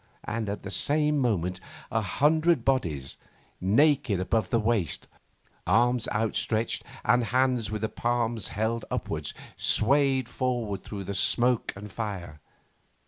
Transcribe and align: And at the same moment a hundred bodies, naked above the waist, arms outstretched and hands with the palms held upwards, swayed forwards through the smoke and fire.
And 0.23 0.49
at 0.49 0.63
the 0.63 0.71
same 0.71 1.19
moment 1.19 1.59
a 1.91 2.01
hundred 2.01 2.65
bodies, 2.65 3.17
naked 3.61 4.19
above 4.19 4.49
the 4.49 4.59
waist, 4.59 5.05
arms 5.67 6.07
outstretched 6.07 6.83
and 7.05 7.25
hands 7.25 7.69
with 7.69 7.83
the 7.83 7.89
palms 7.89 8.47
held 8.47 8.83
upwards, 8.89 9.35
swayed 9.57 10.27
forwards 10.27 10.81
through 10.81 11.03
the 11.03 11.13
smoke 11.13 11.71
and 11.75 11.91
fire. 11.91 12.39